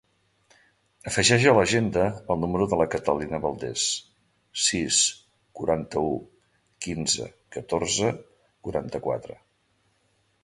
[1.09, 2.05] Afegeix a l'agenda
[2.35, 3.83] el número de la Catalina Valdes:
[4.69, 5.01] sis,
[5.59, 6.15] quaranta-u,
[6.85, 7.27] quinze,
[7.57, 8.09] catorze,
[8.69, 9.37] quaranta-quatre.